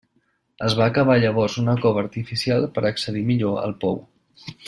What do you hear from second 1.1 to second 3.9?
llavors una cova artificial per accedir millor al